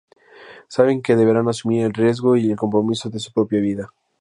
Saben 0.75 1.03
que 1.03 1.15
deberán 1.19 1.47
asumir 1.47 1.83
el 1.83 1.93
riesgo 1.93 2.35
y 2.35 2.49
el 2.49 2.57
compromiso 2.57 3.11
de 3.11 3.19
su 3.19 3.31
propia 3.31 3.59
vida. 3.59 3.93